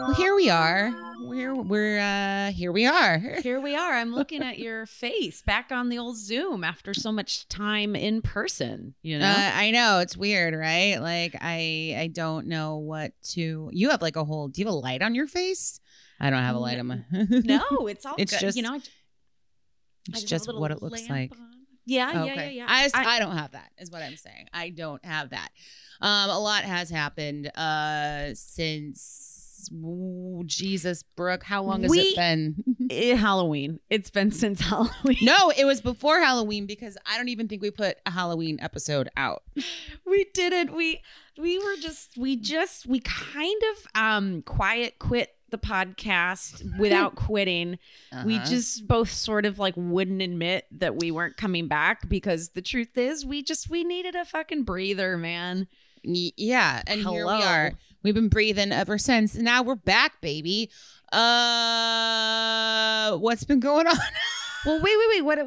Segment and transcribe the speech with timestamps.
[0.00, 1.09] Well, here we are.
[1.30, 3.18] We're we're uh here we are.
[3.42, 3.92] Here we are.
[3.94, 8.20] I'm looking at your face back on the old Zoom after so much time in
[8.20, 8.94] person.
[9.02, 10.96] You know, Uh, I know it's weird, right?
[11.00, 13.70] Like I I don't know what to.
[13.72, 14.48] You have like a whole.
[14.48, 15.78] Do you have a light on your face?
[16.18, 16.98] I don't have a light on my.
[17.12, 18.40] no, it's all It's good.
[18.40, 18.72] just- you know.
[18.72, 18.80] I, I
[20.08, 21.30] it's just what it looks like.
[21.30, 21.46] on.
[21.86, 22.52] Yeah, yeah, yeah, Okay.
[22.54, 22.66] yeah.
[22.68, 23.70] I, just, I, don't have that.
[23.78, 24.46] Is what I'm saying.
[24.52, 25.48] I don't have that.
[26.00, 29.29] Um, a lot has happened uh since
[29.72, 31.42] ooh, Jesus, Brooke.
[31.42, 32.64] How long has We- it been?
[32.90, 33.78] Eh, Halloween.
[33.88, 35.18] It's been since Halloween.
[35.22, 39.08] no, it was before Halloween because I don't even think we put a Halloween episode
[39.16, 39.42] out.
[40.06, 40.74] we didn't.
[40.74, 41.00] We
[41.38, 47.78] we were just we just we kind of um quiet quit the podcast without quitting.
[48.24, 48.46] We Uh-huh.
[48.46, 52.96] just both sort of like wouldn't admit that we weren't coming back because the truth
[52.98, 55.68] is we just we needed a fucking breather, man.
[56.02, 57.72] Yeah, and here we are.
[58.02, 59.34] We've been breathing ever since.
[59.34, 60.70] Now we're back, baby.
[61.12, 63.96] Uh, what's been going on?
[64.66, 65.24] Well, wait, wait, wait.
[65.24, 65.38] What?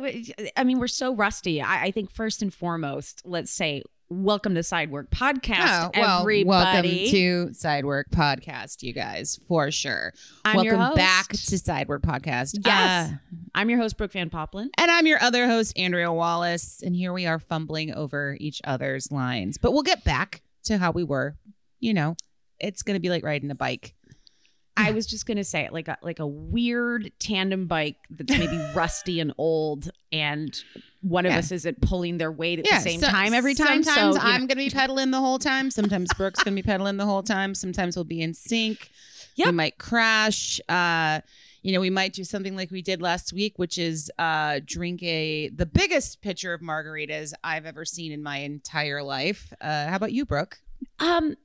[0.58, 1.62] I mean, we're so rusty.
[1.62, 6.44] I, I think first and foremost, let's say welcome to Sidework Podcast, Oh, well, everybody.
[6.46, 10.14] welcome to Sidework Podcast, you guys, for sure.
[10.44, 10.96] I'm welcome your host.
[10.96, 12.58] back to Sidework Podcast.
[12.66, 13.12] Yes.
[13.12, 13.16] Uh,
[13.54, 14.72] I'm your host, Brooke Van Poplin.
[14.80, 16.82] and I'm your other host, Andrea Wallace.
[16.84, 19.60] And here we are fumbling over each other's lines.
[19.60, 21.36] But we'll get back to how we were.
[21.80, 22.16] You know,
[22.60, 23.96] it's going to be like riding a bike.
[24.76, 28.58] I was just gonna say it like a like a weird tandem bike that's maybe
[28.74, 30.52] rusty and old, and
[31.02, 31.38] one of Yeah.
[31.38, 33.84] us isn't pulling their weight at the same so- time every time.
[33.84, 35.70] Sometimes so I'm going to be pedaling the whole time.
[35.70, 37.54] Sometimes Brooke's going to be pedaling the whole time.
[37.54, 38.90] Sometimes we'll be in sync.
[39.38, 40.60] We might crash.
[40.68, 41.22] Uh,
[41.62, 45.04] you know, we might do something like we did last week, which is uh, drink
[45.04, 49.54] a the biggest pitcher of margaritas I've ever seen in my entire life.
[49.62, 50.58] Uh, how about you, Brooke?
[51.00, 51.36] Um,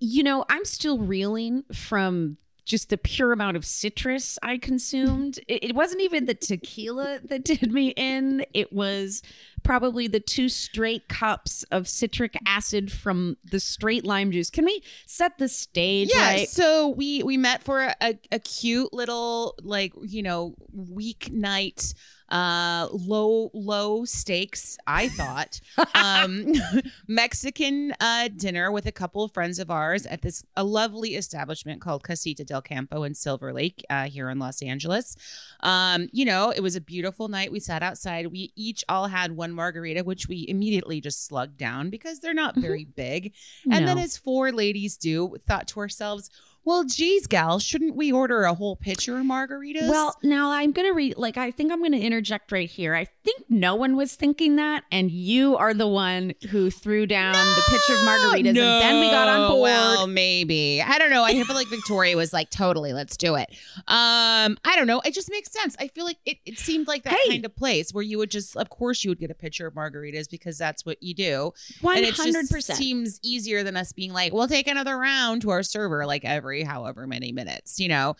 [0.00, 5.38] you know, I'm still reeling from just the pure amount of citrus I consumed.
[5.46, 8.44] It, it wasn't even the tequila that did me in.
[8.52, 9.22] It was
[9.62, 14.50] probably the two straight cups of citric acid from the straight lime juice.
[14.50, 16.48] Can we set the stage Yeah, right?
[16.48, 21.94] so we we met for a, a, a cute little like you know weeknight
[22.28, 25.60] uh low low stakes i thought.
[25.94, 26.44] Um
[27.08, 31.80] mexican uh dinner with a couple of friends of ours at this a lovely establishment
[31.80, 35.16] called casita del campo in silver lake uh here in los angeles.
[35.60, 37.52] Um you know it was a beautiful night.
[37.52, 38.26] We sat outside.
[38.26, 42.56] We each all had one margarita which we immediately just slugged down because they're not
[42.56, 43.34] very big.
[43.70, 46.30] And then as four ladies do thought to ourselves
[46.66, 50.86] well geez gal shouldn't we order a whole pitcher of margaritas Well, now I'm going
[50.86, 52.94] to read, like, I think I'm going to interject right here.
[52.94, 57.32] I think no one was thinking that, and you are the one who threw down
[57.32, 59.62] the pitcher of margaritas, and then we got on board.
[59.62, 60.82] Well, maybe.
[60.82, 61.24] I don't know.
[61.24, 63.48] I feel like Victoria was like, totally, let's do it.
[63.88, 65.00] Um, I don't know.
[65.00, 65.76] It just makes sense.
[65.78, 67.30] I feel like it, it seemed like that Hey.
[67.30, 69.74] kind of place where you would just, of course, you would get a pitcher of
[69.74, 71.52] margaritas because that's what you do.
[71.80, 72.78] One And it hundred just percent.
[72.78, 76.55] seems easier than us being like, we'll take another round to our server like every
[76.64, 78.16] however many minutes, you know?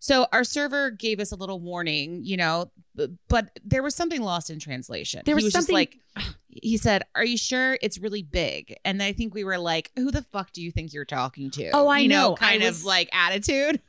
[0.00, 2.70] So our server gave us a little warning, you know,
[3.28, 5.22] but there was something lost in translation.
[5.24, 5.74] There he was was just something-
[6.14, 9.90] like, he said, "Are you sure it's really big?" And I think we were like,
[9.96, 12.34] "Who the fuck do you think you're talking to?" Oh, I you know, know.
[12.36, 13.80] Kind was- of like attitude.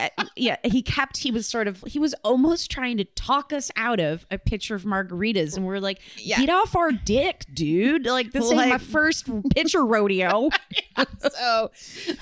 [0.00, 1.18] Uh, yeah, he kept.
[1.18, 1.82] He was sort of.
[1.86, 5.74] He was almost trying to talk us out of a pitcher of margaritas, and we
[5.74, 6.38] are like, Yeah.
[6.40, 8.06] "Get off our dick, dude!
[8.06, 10.50] Like this ain't my first pitcher rodeo."
[11.30, 11.70] so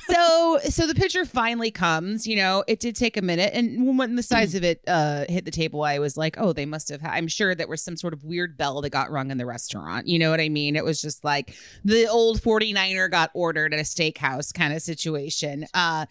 [0.08, 4.16] so so the picture finally comes you know it did take a minute and when
[4.16, 7.00] the size of it uh hit the table i was like oh they must have
[7.04, 10.06] i'm sure there was some sort of weird bell that got rung in the restaurant
[10.08, 11.54] you know what i mean it was just like
[11.84, 16.06] the old 49er got ordered at a steakhouse kind of situation uh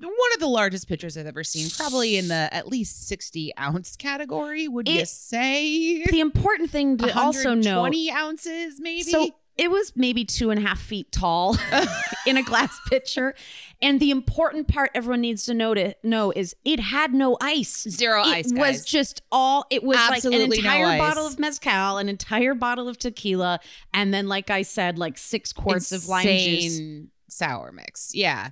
[0.00, 3.96] one of the largest pictures i've ever seen probably in the at least 60 ounce
[3.96, 7.80] category would you It- say the important thing to also know.
[7.80, 11.54] 20 ounces maybe So it was maybe two and a half feet tall
[12.26, 13.34] in a glass pitcher.
[13.82, 17.86] And the important part everyone needs to know to know is it had no ice.
[17.90, 18.84] Zero it ice, It was guys.
[18.86, 20.98] just all it was Absolutely like an entire ice.
[20.98, 23.60] bottle of mezcal, an entire bottle of tequila,
[23.92, 26.80] and then like I said, like six quarts of lime juice.
[27.28, 28.12] sour mix.
[28.14, 28.50] Yeah.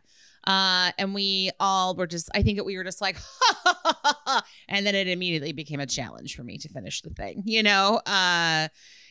[0.49, 3.17] Uh, and we all were just, I think we were just like,
[4.69, 7.97] and then it immediately became a challenge for me to finish the thing, you know?
[8.06, 8.69] Uh,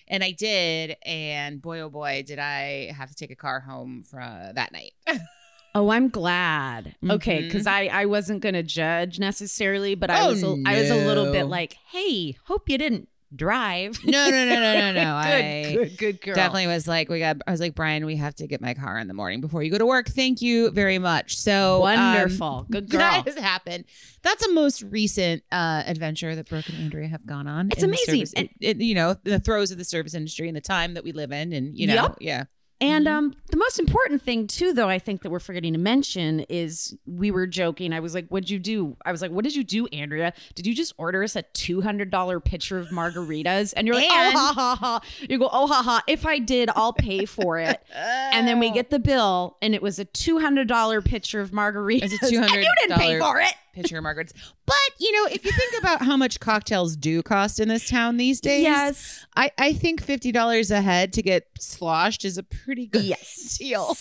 [0.07, 0.95] and I did.
[1.05, 4.93] And boy, oh boy, did I have to take a car home from that night.
[5.75, 6.95] Oh, I'm glad.
[7.07, 7.47] Okay, Mhm.
[7.49, 10.95] because I I wasn't gonna judge necessarily, but I Oh, was a, I was a
[10.95, 13.97] little bit like, hey, hope you didn't drive.
[14.05, 15.01] No, no, no, no, no, no.
[15.01, 16.35] good, I good, good girl.
[16.35, 18.97] definitely was like, we got, I was like, Brian, we have to get my car
[18.99, 20.07] in the morning before you go to work.
[20.07, 21.35] Thank you very much.
[21.37, 22.65] So um, Wonderful.
[22.69, 22.99] Good girl.
[22.99, 23.85] That has happened.
[24.21, 27.69] That's a most recent uh, adventure that Brooke and Andrea have gone on.
[27.71, 28.25] It's amazing.
[28.27, 31.03] service- it- it- you know, the throes of the service industry and the time that
[31.03, 32.15] we live in, and you know, Yep.
[32.21, 32.43] yeah.
[32.79, 33.17] And Mm-hmm.
[33.17, 36.95] um, the most important thing too, though, I think that we're forgetting to mention is
[37.07, 37.91] we were joking.
[37.91, 40.31] I was like, "What'd you do?" I was like, "What did you do, Andrea?
[40.53, 44.11] Did you just order us a two hundred dollar pitcher of margaritas?" And you're like,
[44.11, 47.25] And- "Oh ha ha ha!" You go, "Oh ha ha!" If I did, I'll pay
[47.25, 47.81] for it.
[47.95, 51.51] and then we get the bill, and it was a two hundred dollar pitcher of
[51.51, 52.13] margaritas.
[52.13, 53.53] It's a and you didn't pay for it.
[53.73, 54.33] pitcher of Margaret's.
[54.67, 58.17] But you know, if you think about how much cocktails do cost in this town
[58.17, 59.25] these days, Yes.
[59.35, 63.57] I I think fifty dollars a head to get sloshed is a pretty good Yes.
[63.59, 63.95] deal.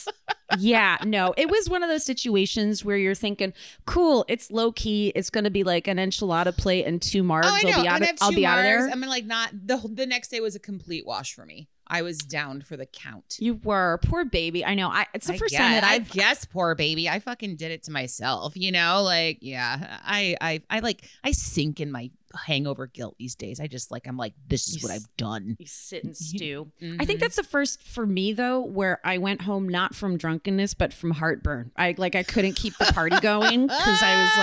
[0.58, 3.52] yeah, no, it was one of those situations where you're thinking,
[3.84, 5.12] "Cool, it's low key.
[5.14, 7.42] It's going to be like an enchilada plate and two margs.
[7.44, 7.70] Oh, I know.
[7.72, 8.00] I'll be out.
[8.02, 10.28] Of, have I'll two be out of there." I mean, like, not the the next
[10.28, 11.68] day was a complete wash for me.
[11.88, 13.36] I was down for the count.
[13.38, 14.64] You were poor baby.
[14.64, 14.88] I know.
[14.88, 17.08] I it's the I first guess, time that I I've guess, poor baby.
[17.08, 18.56] I fucking did it to myself.
[18.56, 19.98] You know, like, yeah.
[20.04, 23.58] I, I, I like, I sink in my hangover guilt these days.
[23.60, 25.56] I just like, I'm like, this is You what s- I've done.
[25.58, 26.70] you sit and stew.
[26.80, 27.06] I Mhm.
[27.06, 30.92] think that's the first for me though, where I went home not from drunkenness but
[30.92, 31.72] from heartburn.
[31.76, 34.36] I like I couldn't keep the party going because I was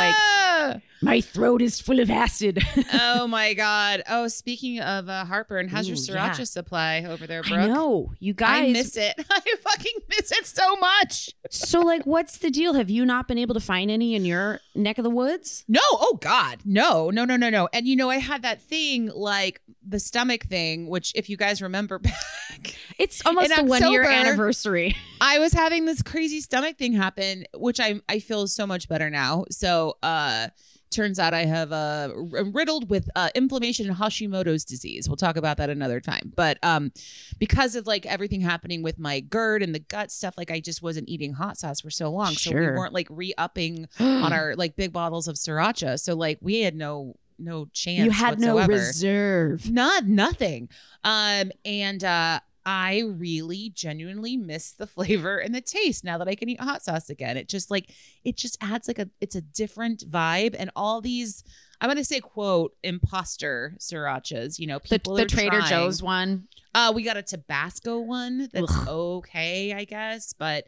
[0.74, 2.60] like, my throat is full of acid.
[2.94, 4.04] oh my god.
[4.10, 6.44] Oh, speaking of uh, heartburn, how's your Ooh, sriracha yeah.
[6.46, 7.60] supply over there, Brooke?
[7.60, 9.16] I know you guys I miss it.
[9.30, 11.30] I fucking miss it so much.
[11.50, 12.74] so like, what's the deal?
[12.74, 15.66] Have you not been able to find any in your neck of the woods?
[15.68, 17.68] No, oh God, no, no, no, no, no.
[17.74, 21.62] And you know, I had that thing like the stomach thing, which if you guys
[21.62, 24.96] remember back, It's almost the one year anniversary.
[25.22, 29.10] I was having this crazy stomach thing happen, which I I feel so much better
[29.10, 29.46] now.
[29.50, 30.48] So uh
[30.92, 35.10] turns out I have uh riddled with uh inflammation and Hashimoto's disease.
[35.10, 36.32] We'll talk about that another time.
[36.36, 36.92] But um
[37.40, 40.82] because of like everything happening with my GERD and the gut stuff, like I just
[40.84, 42.34] wasn't eating hot sauce for so long.
[42.34, 46.00] So we weren't like re-upping on our like big bottles of sriracha.
[46.00, 49.70] So like we had no no chance you had no reserve.
[49.72, 50.70] Not nothing.
[51.04, 56.36] Um, and uh I really genuinely miss the flavor and the taste now that I
[56.36, 57.36] can eat hot sauce again.
[57.36, 57.90] It just like
[58.24, 61.44] it just adds like a it's a different vibe and all these
[61.82, 65.70] I'm gonna say quote imposter srirachas, you know, The, people the are Trader trying.
[65.70, 66.48] Joe's one.
[66.74, 68.88] Uh we got a Tabasco one that's Ugh.
[68.88, 70.66] okay, I guess, but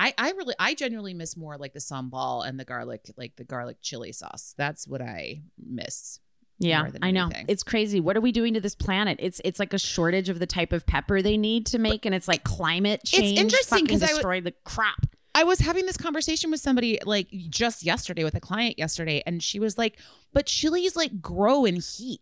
[0.00, 3.44] I, I really I genuinely miss more like the sambal and the garlic like the
[3.44, 4.54] garlic chili sauce.
[4.56, 6.18] That's what I miss.
[6.58, 7.24] Yeah, more than I know.
[7.26, 7.46] anything.
[7.48, 8.00] It's crazy.
[8.00, 9.18] What are we doing to this planet?
[9.20, 12.14] It's it's like a shortage of the type of pepper they need to make, and
[12.14, 13.38] it's like climate change.
[13.38, 15.06] interesting 'cause fucking I w- destroyed the crop.
[15.34, 19.42] I was having this conversation with somebody like just yesterday with a client yesterday, and
[19.42, 19.98] she was like,
[20.32, 22.20] "But chilies like grow in heat."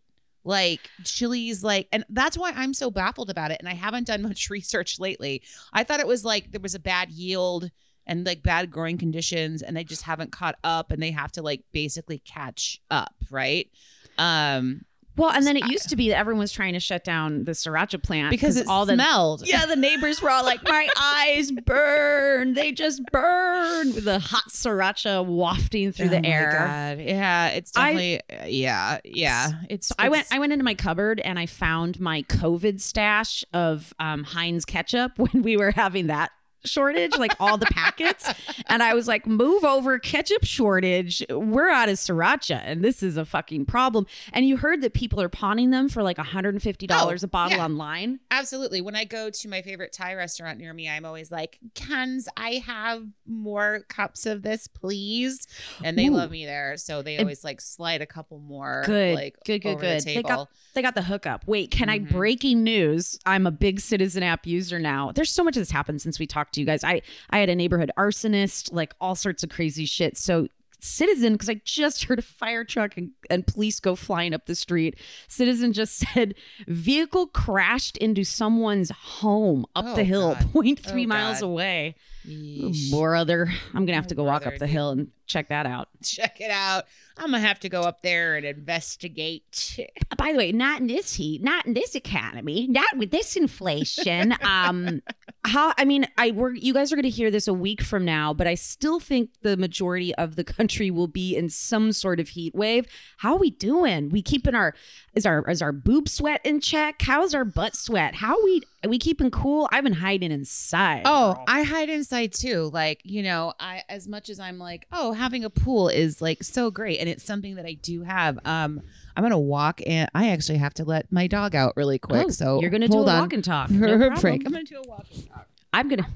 [0.48, 3.58] Like chilies, like, and that's why I'm so baffled about it.
[3.60, 5.42] And I haven't done much research lately.
[5.74, 7.70] I thought it was like there was a bad yield
[8.06, 11.42] and like bad growing conditions, and they just haven't caught up, and they have to
[11.42, 13.68] like basically catch up, right?
[14.16, 14.86] Um,
[15.18, 17.52] Well, and then it used to be that everyone was trying to shut down the
[17.52, 19.46] sriracha plant because it all the smelled.
[19.46, 24.44] yeah the neighbors were all like, my eyes burn, they just burn with the hot
[24.50, 26.52] sriracha wafting through Oh the my air.
[26.96, 27.04] God.
[27.04, 29.50] Yeah, it's I- definitely uh, yeah, yeah.
[29.68, 30.26] It's So I went.
[30.30, 35.12] I went into my cupboard and I found my COVID stash of um, Heinz ketchup
[35.18, 36.30] when we were having that
[36.64, 38.28] shortage, like all the packets.
[38.66, 41.24] and I was like, move over, ketchup shortage.
[41.30, 44.06] We're out of sriracha, and this is a fucking problem.
[44.32, 47.64] And you heard that people are pawning them for like $150 Oh, a bottle yeah.
[47.64, 48.20] online.
[48.30, 48.80] Absolutely.
[48.80, 52.62] When I go to my favorite Thai restaurant near me, I'm always like, "Can I
[52.66, 55.46] have more cups of this, please?"
[55.84, 56.12] And they Ooh.
[56.14, 58.82] love me there, so they always like slide a couple more.
[58.86, 60.00] Good, like, good, good, over good.
[60.02, 61.46] The They got they got the hookup.
[61.46, 62.10] Wait, can I Mhm.
[62.12, 63.18] breaking news?
[63.26, 65.12] I'm a big Citizen app user now.
[65.12, 66.84] There's so much that's happened since we talked to you guys.
[66.84, 70.16] I I had a neighborhood arsonist, like all sorts of crazy shit.
[70.16, 70.48] So
[70.80, 74.54] Citizen, because I just heard a fire truck and, and police go flying up the
[74.54, 74.96] street.
[75.26, 76.34] Citizen just said
[76.68, 80.52] vehicle crashed into someone's home up Oh, the hill, God.
[80.54, 81.46] 0.3 Oh, miles God.
[81.46, 81.96] away.
[82.26, 82.90] Yeesh.
[82.92, 85.88] Brother, I'm gonna have to go walk up the hill and check that out.
[86.02, 86.84] Check it out.
[87.16, 89.78] I'm gonna have to go up there and investigate.
[90.16, 94.34] by the way, not in this heat, not in this economy, not with this inflation.
[94.42, 95.02] um,
[95.44, 95.74] how?
[95.76, 98.32] I mean, I we're you guys are going to hear this a week from now,
[98.32, 102.30] but I still think the majority of the country will be in some sort of
[102.30, 102.86] heat wave.
[103.18, 104.08] How are we doing?
[104.10, 104.74] We keeping our
[105.14, 107.02] is our is our boob sweat in check?
[107.02, 108.14] How's our butt sweat?
[108.14, 109.68] How we are we keeping cool?
[109.72, 111.02] I've been hiding inside.
[111.04, 111.44] Oh, girl.
[111.48, 112.70] I hide inside too.
[112.72, 116.42] Like, you know, I as much as I'm like, oh, having a pool is like
[116.42, 118.38] so great and it's something that I do have.
[118.44, 118.80] Um
[119.16, 122.26] I'm to walk and I actually have to let my dog out really quick.
[122.26, 123.68] Oh, so you're to do a walk and talk.
[123.68, 124.20] No problem.
[124.20, 124.46] break.
[124.46, 125.48] I'm to do a walk and talk.
[125.72, 126.06] I'm gonna.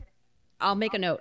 [0.60, 1.20] I'll make a note.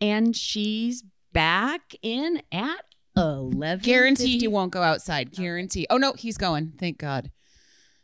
[0.00, 3.82] And she's back in at eleven.
[3.84, 5.32] Guarantee he won't go outside.
[5.32, 5.86] Guarantee.
[5.90, 6.72] Oh no, he's going.
[6.78, 7.30] Thank God.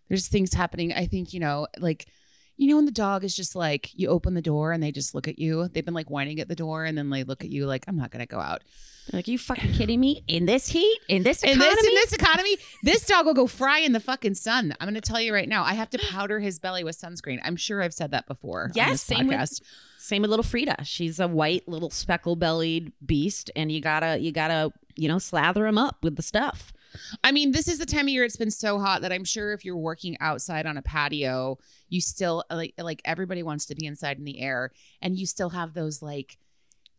[0.08, 0.92] There's things happening.
[0.92, 2.06] I think, you know, like
[2.56, 5.14] you know when the dog is just like you open the door and they just
[5.14, 5.68] look at you.
[5.68, 7.96] They've been like whining at the door and then they look at you like I'm
[7.96, 8.62] not going to go out.
[9.12, 10.22] Like, you fucking kidding me?
[10.28, 10.98] In this heat?
[11.08, 11.70] In this In economy?
[11.74, 14.74] this in this economy, this dog will go fry in the fucking sun.
[14.78, 15.64] I'm going to tell you right now.
[15.64, 17.38] I have to powder his belly with sunscreen.
[17.42, 18.70] I'm sure I've said that before.
[18.74, 19.58] Yes, same with-
[19.98, 20.84] Same with little Frida.
[20.84, 25.64] She's a white little speckle bellied beast, and you gotta you gotta you know slather
[25.64, 26.73] them up with the stuff.
[27.23, 29.52] I mean, this is the time of year it's been so hot that I'm sure
[29.52, 33.87] if you're working outside on a patio, you still like like everybody wants to be
[33.87, 36.38] inside in the air and you still have those like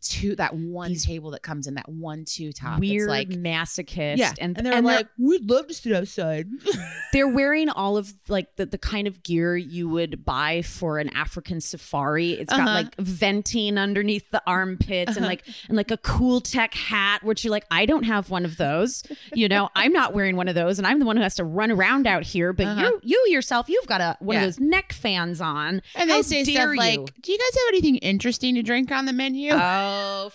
[0.02, 2.80] two that one These table that comes in that one two top.
[2.80, 4.18] Weird It's like masochist.
[4.18, 6.48] yeah, and, and they're and like, we'd love to sit outside.
[7.14, 11.10] they're wearing all of like the, the kind of gear you would buy for an
[11.16, 12.32] African safari.
[12.32, 12.74] It's got Uh-huh.
[12.84, 17.52] like venting underneath the armpits and like and like a cool tech hat, which you're
[17.52, 19.04] like, I don't have one of those.
[19.34, 21.44] You know, I'm not wearing one of those, and I'm the one who has to
[21.44, 22.54] run around out here.
[22.54, 22.82] But Uh-huh.
[22.82, 24.42] you you yourself, you've got a one Yeah.
[24.44, 25.82] of those neck fans on.
[25.96, 29.06] and they How say stuff like, "Do you guys have anything interesting to drink on
[29.06, 29.58] the menu?" Oh,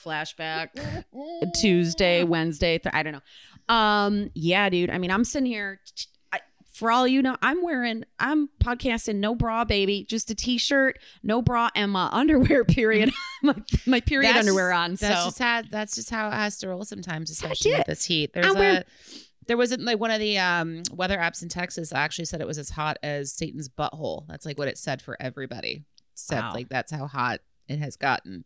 [0.04, 0.68] flashback.
[1.60, 3.74] Tuesday, Wednesday, th- I don't know.
[3.74, 4.90] Um, yeah, dude.
[4.90, 5.80] I mean, I'm sitting here.
[6.32, 6.40] I,
[6.72, 11.42] for all you know, I'm wearing, I'm podcasting, no bra, baby, just a t-shirt, no
[11.42, 12.64] bra, and my underwear.
[12.76, 13.12] Period.
[13.42, 13.54] my,
[13.86, 14.90] my period That's underwear just- on.
[14.90, 17.86] That's so just how that's just how it has to roll sometimes, That's especially with
[17.86, 18.32] this heat.
[18.32, 18.84] There's I'm wearing- a
[19.48, 22.58] there wasn't like one of the um, weather apps in Texas actually said it was
[22.58, 24.26] as hot as Satan's butthole.
[24.26, 25.84] That's like what it said for everybody.
[26.14, 26.52] Said Wow.
[26.54, 28.44] like that's how hot it has gotten.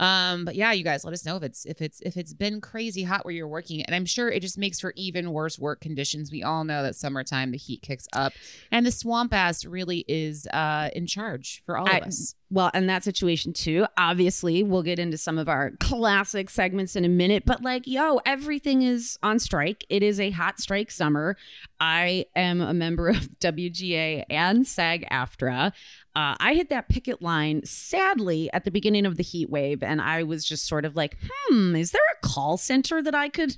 [0.00, 2.60] Um, but yeah, you guys let us know if it's if it's if it's been
[2.60, 5.80] crazy hot where you're working, and I'm sure it just makes for even worse work
[5.80, 6.30] conditions.
[6.30, 8.32] We all know that summertime the heat kicks up,
[8.70, 12.34] and the swamp ass really is uh, in charge for all I- of us.
[12.52, 17.04] Well, in that situation too, obviously, we'll get into some of our classic segments in
[17.04, 17.44] a minute.
[17.46, 19.86] But like, yo, everything is on strike.
[19.88, 21.38] It is a hot strike summer.
[21.80, 25.72] I am a member of WGA and SAG AFTRA.
[26.14, 30.02] Uh, I hit that picket line sadly at the beginning of the heat wave, and
[30.02, 33.56] I was just sort of like, hmm, is there a call center that I could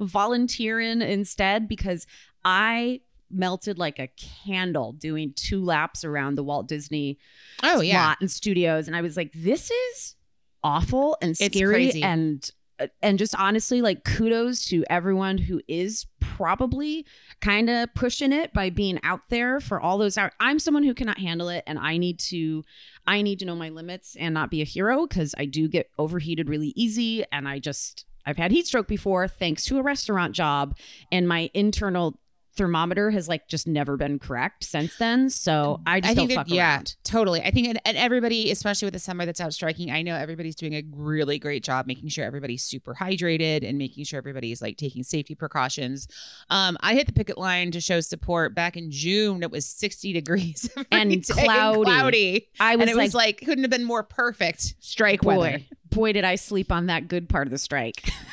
[0.00, 1.68] volunteer in instead?
[1.68, 2.08] Because
[2.44, 4.08] I melted like a
[4.44, 7.18] candle doing two laps around the Walt Disney
[7.62, 10.16] Oh yeah, lot and studios, and I was like, this is
[10.62, 17.06] awful and scary and uh, and just honestly like kudos to everyone who is probably
[17.40, 20.92] kind of pushing it by being out there for all those hours i'm someone who
[20.92, 22.64] cannot handle it and i need to
[23.06, 25.88] i need to know my limits and not be a hero because i do get
[25.98, 30.34] overheated really easy and i just i've had heat stroke before thanks to a restaurant
[30.34, 30.76] job
[31.10, 32.18] and my internal
[32.56, 36.50] thermometer has like just never been correct since then so i just don't that- fuck
[36.50, 37.40] yeah, around totally.
[37.42, 40.54] I think, and, and everybody, especially with the summer that's out striking, I know everybody's
[40.56, 44.76] doing a really great job making sure everybody's super hydrated and making sure everybody's like
[44.76, 46.08] taking safety precautions.
[46.50, 49.42] Um, I hit the picket line to show support back in June.
[49.42, 51.84] It was 60 degrees And cloudy.
[51.84, 52.48] cloudy.
[52.60, 55.60] i was and it like was like couldn't have been more perfect strike boy, weather.
[55.90, 58.10] Boy, did I sleep on that good part of the strike.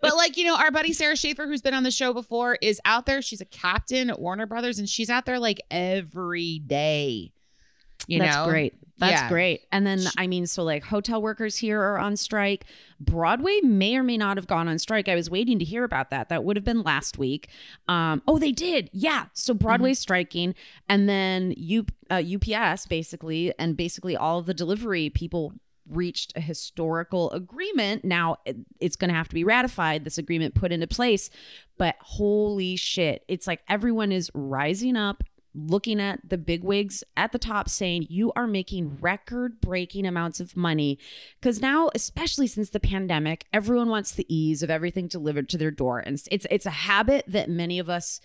[0.00, 2.80] but like you know our buddy sarah schaefer who's been on the show before is
[2.84, 7.32] out there she's a captain at warner brothers and she's out there like every day
[8.06, 8.74] you That's know great.
[8.98, 9.28] That's Yeah.
[9.28, 9.62] great.
[9.72, 12.64] And then, I mean, so like hotel workers here are on strike.
[13.00, 15.08] Broadway may or may not have gone on strike.
[15.08, 16.28] I was waiting to hear about that.
[16.28, 17.48] That would have been last week.
[17.88, 18.90] Um, oh, they did.
[18.92, 19.26] Yeah.
[19.32, 20.54] So Broadway's striking.
[20.88, 25.54] And then U, uh, UPS basically, and basically all of the delivery people
[25.88, 28.04] reached a historical agreement.
[28.04, 28.36] Now
[28.80, 31.30] it's going to have to be ratified, this agreement put into place.
[31.78, 35.24] But holy shit, it's like everyone is rising up,
[35.54, 40.40] looking at the big wigs at the top saying, You are making record breaking amounts
[40.40, 40.98] of money.
[41.40, 45.70] Because now, especially since the pandemic, everyone wants the ease of everything delivered to their
[45.70, 45.98] door.
[45.98, 48.20] And it's, it's a habit that many of us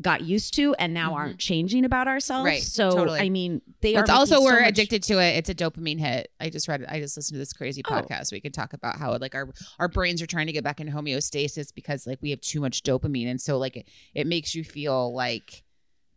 [0.00, 2.40] got used to and now aren't changing about ourselves.
[2.46, 2.54] Mm-hmm.
[2.54, 3.20] Right, So, totally.
[3.20, 5.36] I mean, they That's are also we're much- addicted to it.
[5.36, 6.30] It's a dopamine hit.
[6.40, 6.84] I just read.
[6.88, 7.90] I just listened to this crazy Oh.
[7.90, 8.32] podcast.
[8.32, 10.92] We could talk about how like our our brains are trying to get back into
[10.92, 14.64] homeostasis because like we have too much dopamine, and so like it, it makes you
[14.64, 15.62] feel like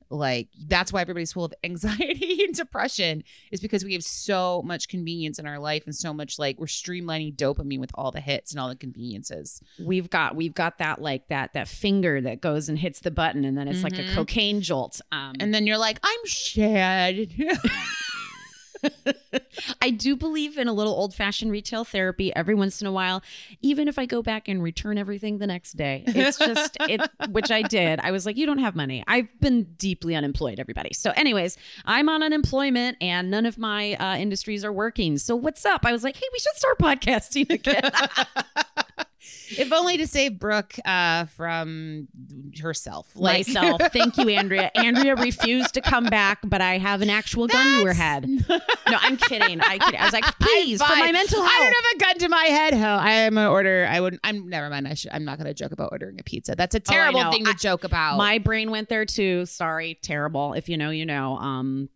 [0.10, 4.88] like that's why everybody's full of anxiety and depression is because we have so much
[4.88, 8.52] convenience in our life and so much like we're streamlining dopamine with all the hits
[8.52, 9.62] and all the conveniences.
[9.84, 13.44] we've got we've got that like that that finger that goes and hits the button
[13.46, 14.14] and then it's like a Mhm.
[14.14, 17.30] cocaine jolt um And then you're like, I'm sad.
[19.82, 23.22] i do believe in a little old-fashioned retail therapy every once in a while
[23.62, 26.04] even if i go back and return everything the next day.
[26.08, 28.00] It's just it which i did.
[28.00, 29.04] I was like you don't have money.
[29.08, 30.94] I've been deeply unemployed everybody.
[30.94, 35.18] So anyways i'm on unemployment and none of my uh, industries are working.
[35.18, 35.86] So what's up?
[35.86, 37.92] I was like hey we should start podcasting again
[39.50, 42.08] if only to save Brooke uh, from
[42.62, 43.08] herself.
[43.16, 43.82] Like myself.
[43.94, 44.72] Thank you, Andrea.
[44.76, 48.26] Andrea refused to come back, but I have an actual gun to her head.
[48.88, 49.60] No, I'm kidding.
[49.62, 50.00] I kidding.
[50.00, 51.52] I was like, please, for my mental health.
[51.52, 52.74] I don't have a gun to my head.
[52.76, 53.88] Hell, I am gonna order.
[53.90, 54.22] I wouldn't.
[54.24, 54.88] I'm never mind.
[54.88, 55.10] I should.
[55.12, 56.54] I'm not gonna joke about ordering a pizza.
[56.56, 57.32] That's a Oh, terrible know.
[57.32, 58.18] thing to I- joke about.
[58.18, 59.48] My brain went there too.
[59.48, 60.54] Sorry, terrible.
[60.54, 61.38] If you know, you know.
[61.38, 61.90] Um,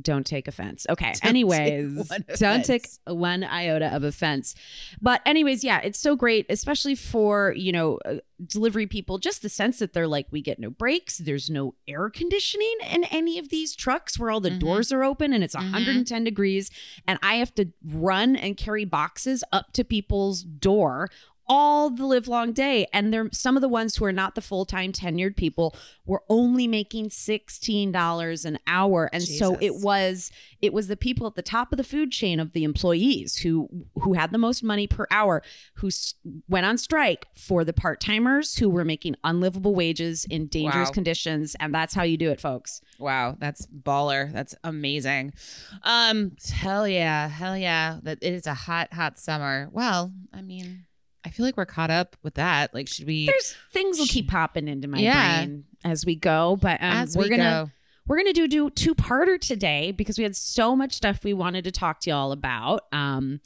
[0.00, 0.86] don't take offense.
[0.90, 1.12] Okay.
[1.12, 4.54] take anyways, one don't take one iota of offense.
[5.00, 8.16] But anyways, yeah, it's so great, especially for you know uh,
[8.46, 9.18] delivery people.
[9.18, 11.18] Just the sense that they're like, we get no breaks.
[11.18, 14.58] There's no air conditioning in any of these trucks where all the Mhm.
[14.60, 15.72] doors are open and it's Mhm.
[15.72, 16.70] 110 degrees,
[17.06, 21.08] and I have to run and carry boxes up to people's door
[21.48, 24.40] all the live long day and they're some of the ones who are not the
[24.40, 30.30] full-time tenured people were only making $16 an hour and so it was
[30.60, 33.68] it was the people at the top of the food chain of the employees who
[34.00, 35.42] who had the most money per hour
[35.74, 36.14] who s-
[36.48, 40.92] went on strike for the part-timers who were making unlivable wages in dangerous Wow.
[40.92, 44.32] conditions and that's how you do it folks wow, that's baller.
[44.32, 45.34] That's amazing.
[45.82, 47.98] Um, hell yeah, hell yeah.
[48.04, 49.68] That it is a hot, hot summer.
[49.70, 50.86] Well, I mean,
[51.26, 52.72] I feel like we're caught up with that.
[52.72, 53.26] Like, should we?
[53.26, 55.38] there's things will keep popping into my Yeah.
[55.44, 57.70] brain as we go but um, as we're we gonna go.
[58.06, 61.34] We're going to do do two parter today because we had so much stuff we
[61.34, 62.82] wanted to talk to y'all about.
[62.92, 63.40] Um,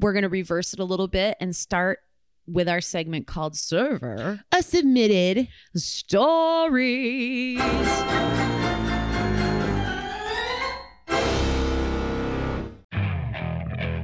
[0.00, 2.00] we're going to reverse it a little bit and start
[2.48, 5.46] with our segment called Server a submitted.
[5.76, 7.60] Stories.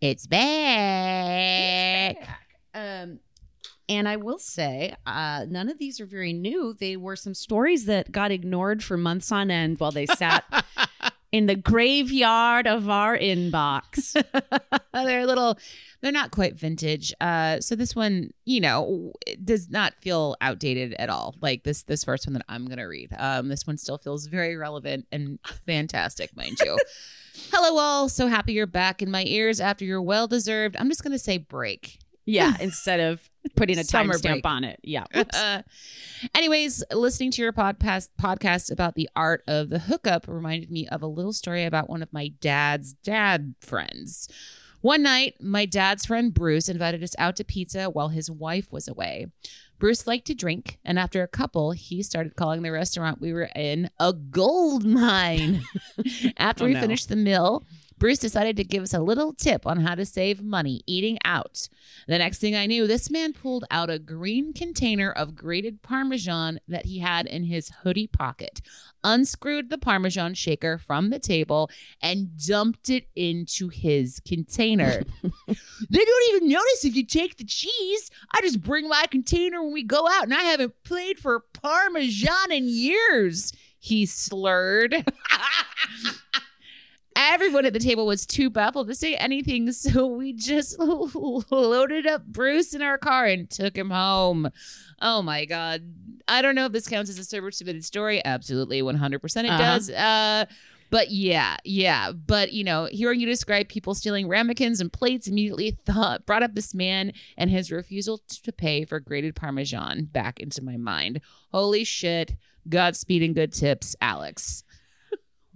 [0.00, 2.16] It's back.
[2.74, 3.20] Um,
[3.88, 6.74] and I will say, uh, none of these are very new.
[6.78, 10.44] They were some stories that got ignored for months on end while they sat
[11.32, 14.12] in the graveyard of our inbox.
[14.92, 15.58] they're a little
[16.00, 17.12] they're not quite vintage.
[17.20, 19.12] Uh so this one you know
[19.44, 23.10] does not feel outdated at all like this this first one that i'm gonna read.
[23.18, 26.78] Um this one still feels very relevant and fantastic mind you.
[27.52, 28.08] Hello all.
[28.08, 31.98] So happy you're back in my ears after your well-deserved i'm just gonna say break
[32.26, 33.20] Yeah, instead of
[33.54, 34.80] putting a timestamp on it.
[34.82, 35.04] Yeah.
[35.14, 35.62] Uh,
[36.34, 41.02] anyways, listening to your podcast podcast about the art of the hookup reminded me of
[41.02, 44.28] a little story about one of my dad's dad friends.
[44.82, 48.86] One night, my dad's friend Bruce invited us out to pizza while his wife was
[48.86, 49.26] away.
[49.78, 53.50] Bruce liked to drink, and after a couple, he started calling the restaurant we were
[53.54, 55.62] in a gold mine.
[56.38, 56.80] after Oh, we no.
[56.80, 57.66] finished the meal,
[57.98, 61.68] Bruce decided to give us a little tip on how to save money eating out.
[62.06, 66.60] The next thing I knew, this man pulled out a green container of grated Parmesan
[66.68, 68.60] that he had in his hoodie pocket,
[69.02, 71.70] unscrewed the Parmesan shaker from the table,
[72.02, 75.02] and dumped it into his container.
[75.22, 78.10] they don't even notice if you take the cheese.
[78.34, 82.52] I just bring my container when we go out, and I haven't played for Parmesan
[82.52, 83.52] in years.
[83.78, 85.04] He slurred.
[87.16, 90.78] Everyone at the table was too baffled to say anything, so we just
[91.50, 94.50] loaded up Bruce in our car and took him home.
[95.00, 95.82] Oh my God.
[96.28, 98.20] I don't know if this counts as a server submitted story.
[98.24, 99.58] Absolutely, 100% it Uh-huh.
[99.58, 99.90] does.
[99.90, 100.44] Uh,
[100.90, 102.12] but yeah, yeah.
[102.12, 106.54] But you know, hearing you describe people stealing ramekins and plates immediately thought brought up
[106.54, 111.20] this man and his refusal to pay for grated parmesan back into my mind.
[111.52, 112.36] Holy shit.
[112.68, 114.64] Godspeed and good tips, Alex.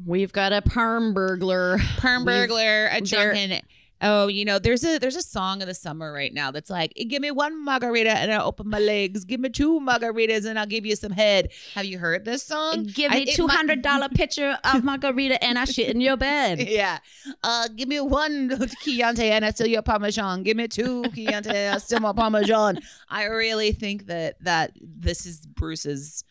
[0.06, 1.78] We've got a parm burglar.
[1.98, 3.60] Perm burglar, a drunken.
[4.02, 6.94] Oh, you know, there's a there's a song of the summer right now that's like,
[6.94, 9.26] give me one margarita and I'll open my legs.
[9.26, 11.50] Give me two margaritas and I'll give you some head.
[11.74, 12.84] Have you heard this song?
[12.84, 16.60] Give me two hundred dollar picture of margarita and I shit in your bed.
[16.70, 16.98] Yeah.
[17.42, 20.44] Uh, give me one Chianti and I steal your Parmesan.
[20.44, 22.78] Give me two Chianti and I steal my Parmesan.
[23.10, 26.24] I really think that that this is Bruce's.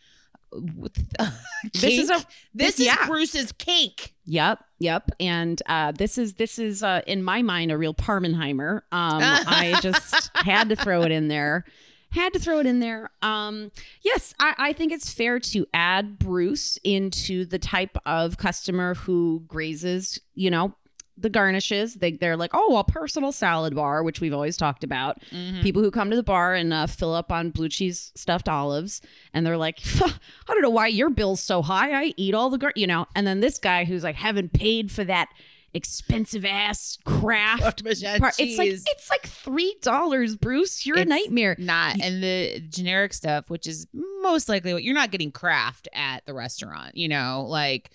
[1.74, 3.06] This is a this this- is yeah.
[3.08, 4.14] Bruce's cake.
[4.26, 5.10] Yep, yep.
[5.20, 8.82] And uh, this is this is uh, in my mind a real Parmenheimer.
[8.92, 11.66] Um, I just had to throw it in there.
[12.12, 13.12] Had to throw it in there.
[13.22, 18.96] Um, yes, I, I think it's fair to add Bruce into the type of customer
[18.96, 20.74] who grazes, you know,
[21.20, 21.96] the garnishes.
[21.96, 25.22] They, they're like, oh, a personal salad bar, which we've always talked about.
[25.62, 29.02] People who come to the bar and uh, fill up on blue cheese stuffed olives,
[29.34, 30.14] and they're like, I
[30.48, 31.92] don't know why your bill's so high.
[31.92, 33.06] I eat all the, gar-, you know.
[33.16, 35.30] And then this guy who's like, haven't paid for that
[35.74, 37.84] expensive ass craft.
[38.20, 38.40] Part.
[38.40, 40.86] It's like it's like three dollars, Bruce.
[40.86, 41.56] You're a nightmare.
[41.60, 43.88] Not and the generic stuff, which is
[44.22, 46.96] most likely what you're not getting craft at the restaurant.
[46.96, 47.92] You know, like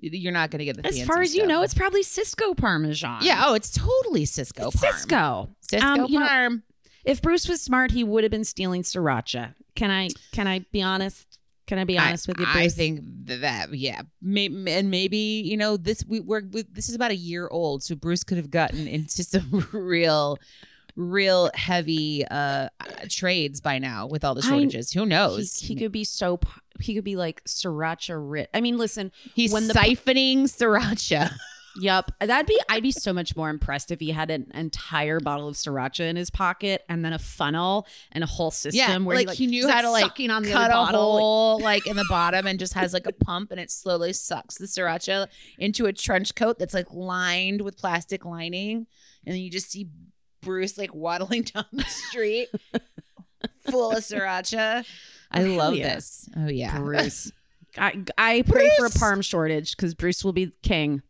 [0.00, 0.86] you're not going to get the.
[0.86, 3.20] As far as you know, it's probably Sysco Parmesan.
[3.24, 3.44] yeah.
[3.46, 4.66] Oh, it's totally Sysco.
[4.68, 4.90] It's Parm.
[4.92, 5.48] Sysco.
[5.66, 6.62] Sysco Um, you know, Parm.
[7.04, 9.54] If Bruce was smart, he would have been stealing sriracha.
[9.74, 10.08] Can I?
[10.32, 11.38] Can I be honest?
[11.66, 12.46] Can I be honest I, with you?
[12.46, 12.74] I Bruce?
[12.74, 17.10] think that yeah, maybe, and maybe you know this we we're we, this is about
[17.10, 20.38] a year old, so Bruce could have gotten into some real,
[20.96, 22.68] real heavy uh
[23.08, 24.92] trades by now with all the I- shortages.
[24.92, 25.58] Who he, knows?
[25.58, 26.38] he could be so.
[26.80, 28.48] He could be like sriracha rich.
[28.54, 29.12] I mean, listen.
[29.34, 31.30] He's when the- siphoning sriracha.
[31.76, 32.12] Yep.
[32.20, 32.60] That'd be.
[32.68, 36.16] I'd be so much more impressed if he had an entire bottle of sriracha in
[36.16, 39.46] his pocket and then a funnel and a whole system yeah, where like, he, he
[39.50, 41.18] knew how to like sucking on the cut other a bottle.
[41.18, 44.56] hole like in the bottom and just has like a pump and it slowly sucks
[44.56, 45.26] the sriracha
[45.58, 48.86] into a trench coat that's like lined with plastic lining
[49.26, 49.88] and then you just see
[50.42, 52.48] Bruce like waddling down the street
[53.70, 54.86] full of sriracha.
[55.34, 55.94] I hell love yeah.
[55.94, 56.28] this.
[56.36, 56.78] Oh yeah.
[56.78, 57.32] Bruce.
[57.78, 58.96] I I pray for a Bruce!
[59.02, 61.02] parm shortage because Bruce will be king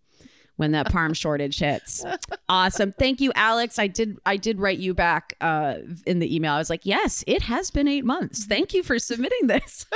[0.57, 2.05] when that parm shortage hits.
[2.47, 2.93] Awesome.
[2.93, 3.79] Thank you, Alex.
[3.79, 6.53] I did I did write you back uh in the email.
[6.53, 8.45] I was like, yes, it has been eight months.
[8.45, 9.87] Thank you for submitting this.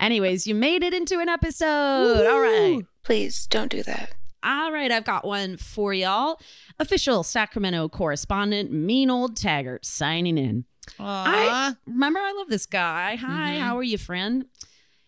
[0.00, 2.26] Anyways, you made it into an episode.
[2.26, 2.82] All right.
[3.04, 4.10] Please don't do that.
[4.44, 6.38] All right, I've got one for y'all.
[6.78, 10.66] Official Sacramento correspondent, Mean Old Taggart, signing in.
[10.98, 13.16] I remember I love this guy.
[13.16, 13.60] Hi, Mhm.
[13.60, 14.46] how are you, friend?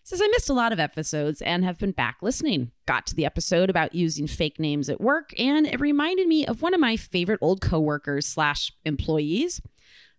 [0.03, 2.71] Says I missed a lot of episodes and have been back listening.
[2.87, 6.63] Got to the episode about using fake names at work, and it reminded me of
[6.63, 9.61] one of my favorite old coworkers slash employees.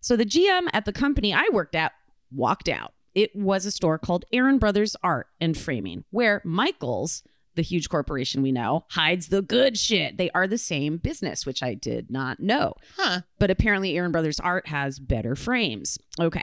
[0.01, 1.93] So the GM at the company I worked at
[2.31, 2.93] walked out.
[3.15, 7.23] It was a store called Aaron Brothers Art and Framing, where Michaels,
[7.57, 10.15] the huge corporation we know, hides the good shit.
[10.17, 13.21] They are the same business, which I did not know Huh.
[13.39, 15.97] but apparently Aaron Brothers Art has better frames.
[16.21, 16.41] Okay.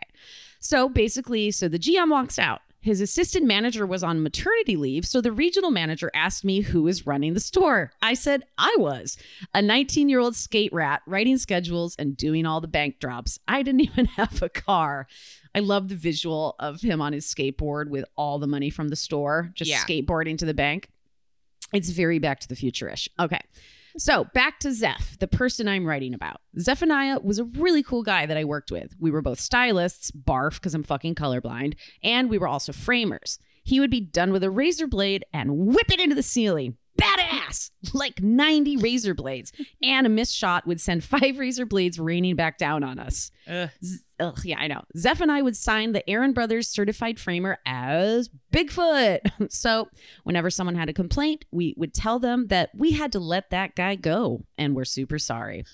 [0.61, 2.61] So basically, so the GM walks out.
[2.81, 7.07] His assistant manager was on maternity leave, so the regional manager asked me who was
[7.07, 7.93] running the store.
[8.03, 9.17] I said I was,
[9.55, 13.39] a 19 year old skate rat writing schedules and doing all the bank drops.
[13.49, 15.07] I didn't even have a car.
[15.55, 18.97] I love the visual of him on his skateboard with all the money from the
[18.97, 19.79] store, just Yeah.
[19.81, 20.91] skateboarding to the bank.
[21.73, 23.09] It's very back to the future ish.
[23.19, 23.41] Okay.
[23.97, 26.41] So back to Zeph, the person I'm writing about.
[26.59, 28.95] Zephaniah was a really cool guy that I worked with.
[28.99, 33.39] We were both stylists, barf, because I'm fucking colorblind, and we were also framers.
[33.63, 36.77] He would be done with a razor blade and whip it into the ceiling.
[37.55, 39.53] Ass, like 90 razor blades.
[39.83, 43.31] And a missed shot would send five razor blades raining back down on us.
[43.49, 43.71] Ugh.
[43.85, 44.83] Z- Ugh, yeah, I know.
[44.97, 49.19] Zeph and I would sign the Aaron Brothers certified framer as Bigfoot.
[49.51, 49.89] so
[50.23, 53.75] whenever someone had a complaint, we would tell them that we had to let that
[53.75, 55.65] guy go and we're super sorry.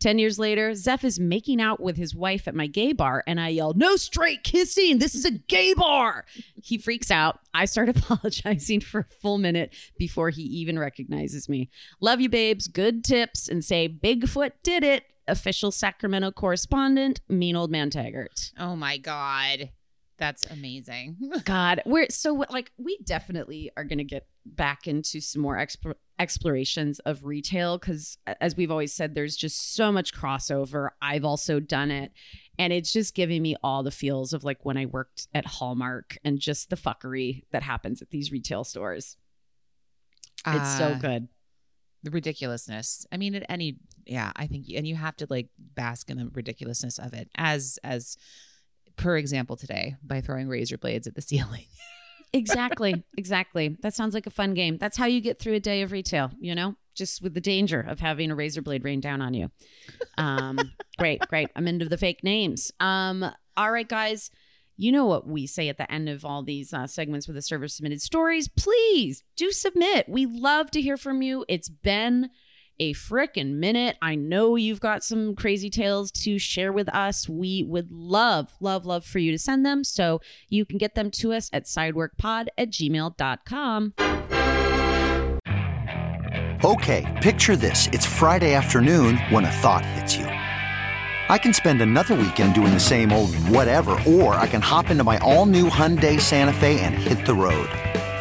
[0.00, 3.40] 10 years later, Zeph is making out with his wife at my gay bar, and
[3.40, 4.98] I yell, No straight kissing.
[4.98, 6.24] This is a gay bar.
[6.62, 7.40] He freaks out.
[7.54, 11.70] I start apologizing for a full minute before he even recognizes me.
[12.00, 12.68] Love you, babes.
[12.68, 15.04] Good tips, and say, Bigfoot did it.
[15.28, 18.52] Official Sacramento correspondent, Mean Old Man Taggart.
[18.58, 19.70] Oh my god.
[20.18, 21.16] That's amazing.
[21.44, 25.94] God, we're so like we definitely are going to get back into some more exp-
[26.18, 30.88] explorations of retail because, as we've always said, there's just so much crossover.
[31.02, 32.12] I've also done it,
[32.58, 36.16] and it's just giving me all the feels of like when I worked at Hallmark
[36.24, 39.16] and just the fuckery that happens at these retail stores.
[40.46, 41.28] It's so Uh, good.
[42.02, 43.04] The ridiculousness.
[43.10, 46.28] I mean, at any yeah, I think and you have to like bask in the
[46.28, 48.16] ridiculousness of it as as
[48.96, 51.66] per example today by throwing razor blades at the ceiling.
[52.36, 53.76] Exactly, exactly.
[53.82, 54.78] That sounds like a fun game.
[54.78, 57.80] That's how you get through a day of retail, you know, just with the danger
[57.80, 59.50] of having a razor blade rain down on you.
[60.18, 60.58] Um,
[60.98, 61.50] great, great.
[61.56, 62.70] I'm into the fake names.
[62.80, 63.24] Um,
[63.56, 64.30] all right, guys.
[64.78, 67.40] You know what we say at the end of all these uh, segments with the
[67.40, 68.46] server submitted stories.
[68.46, 70.06] Please do submit.
[70.06, 71.46] We love to hear from you.
[71.48, 72.28] It's been
[72.78, 73.96] a frickin' minute.
[74.00, 77.28] I know you've got some crazy tales to share with us.
[77.28, 79.84] We would love, love, love for you to send them.
[79.84, 83.94] So you can get them to us at sideworkpod at gmail.com.
[86.64, 87.86] Okay, picture this.
[87.88, 90.26] It's Friday afternoon when a thought hits you.
[91.28, 95.04] I can spend another weekend doing the same old whatever, or I can hop into
[95.04, 97.68] my all new Hyundai Santa Fe and hit the road.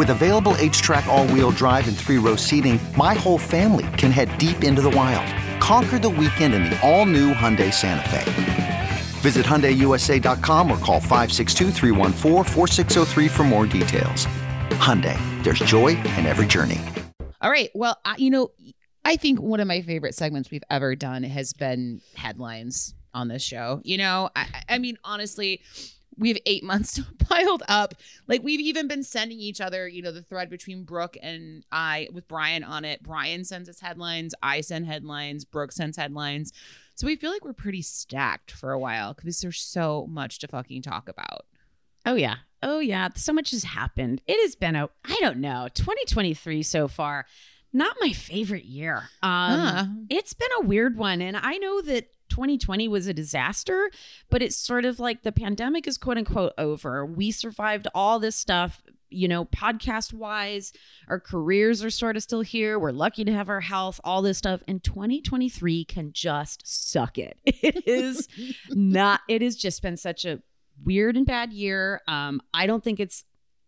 [0.00, 4.80] With available HTRAC all-wheel drive and three-row seating, my whole family can head deep into
[4.80, 5.28] the wild.
[5.60, 8.88] Conquer the weekend in the all-new Hyundai Santa Fe.
[9.20, 14.24] Visit HyundaiUSA.com or call 562-314-4603 for more details.
[14.80, 16.80] Hyundai, there's joy in every journey.
[17.42, 17.68] All right.
[17.74, 18.52] Well, I, you know,
[19.04, 23.42] I think one of my favorite segments we've ever done has been headlines on this
[23.42, 23.82] show.
[23.84, 25.60] You know, I, I mean, honestly,
[26.20, 27.94] we have eight months piled up.
[28.28, 32.08] Like we've even been sending each other, you know, the thread between Brooke and I
[32.12, 33.02] with Brian on it.
[33.02, 34.34] Brian sends us headlines.
[34.42, 35.44] I send headlines.
[35.44, 36.52] Brooke sends headlines.
[36.94, 40.48] So we feel like we're pretty stacked for a while because there's so much to
[40.48, 41.46] fucking talk about.
[42.04, 42.36] Oh yeah.
[42.62, 43.08] Oh yeah.
[43.16, 44.20] So much has happened.
[44.26, 47.24] It has been a I don't know, 2023 so far.
[47.72, 49.08] Not my favorite year.
[49.22, 49.86] Um Huh.
[50.10, 53.90] it's been a weird one and I know that 2020 was a disaster,
[54.30, 57.04] but it's sort of like the pandemic is quote unquote over.
[57.04, 60.72] We survived all this stuff, you know, podcast wise.
[61.08, 62.78] Our careers are sort of still here.
[62.78, 64.62] We're lucky to have our health, all this stuff.
[64.66, 67.38] And 2023 can just suck it.
[67.62, 68.26] It is
[68.70, 70.40] not, it has just been such a
[70.82, 72.00] weird and bad year.
[72.08, 73.24] Um, I don't think it's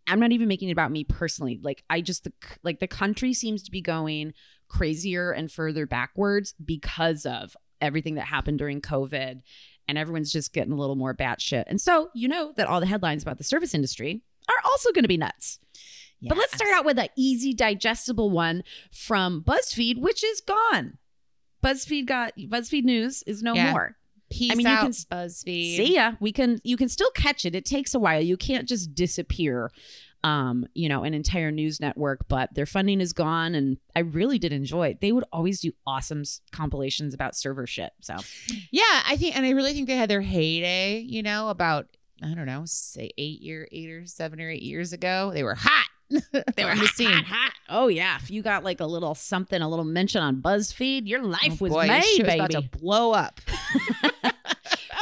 [0.06, 1.60] I'm not even making it about me personally.
[1.62, 4.34] Like I just the like the country seems to be going
[4.68, 9.40] crazier and further backwards because of everything that happened during COVID
[9.88, 11.64] and everyone's just getting a little more batshit.
[11.66, 15.04] And so you know that all the headlines about the service industry are also going
[15.04, 15.58] to be nuts.
[16.24, 20.98] But let's start out with an easy digestible one from BuzzFeed, which is gone.
[21.64, 23.72] BuzzFeed got BuzzFeed News is no Yeah.
[23.72, 23.96] more.
[24.30, 25.76] Peace I mean, you can- BuzzFeed.
[25.76, 26.12] See ya.
[26.20, 27.54] We can you can still catch it.
[27.56, 28.20] It takes a while.
[28.20, 29.70] You can't just disappear
[30.24, 34.38] um, you know, an entire news network, but their funding is gone and I really
[34.38, 35.00] did enjoy it.
[35.00, 37.90] They would always do awesome s- compilations about server shit.
[38.00, 38.16] So
[38.70, 40.98] Yeah, I think, and I really think they had their heyday.
[41.00, 41.86] You know, about
[42.22, 45.56] I don't know, say eight year, eight or seven or eight years ago, they were
[45.56, 45.86] hot.
[46.10, 47.10] they were on the hot, scene.
[47.10, 47.52] hot, hot.
[47.68, 48.16] Oh yeah.
[48.22, 51.56] If you got like a little something, a little mention on BuzzFeed, your life Oh,
[51.62, 52.34] was boy, made, was baby.
[52.38, 53.40] about to blow up.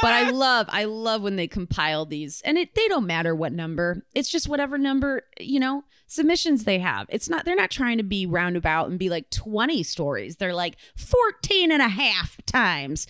[0.01, 3.53] but I love, I love when they compile these, and it they don't matter what
[3.53, 4.05] number.
[4.13, 7.07] It's just whatever number you know submissions they have.
[7.09, 10.37] It's not they're not trying to be roundabout and be like twenty stories.
[10.37, 13.07] They're like 14 and a half times.